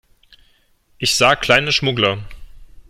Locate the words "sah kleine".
1.13-1.71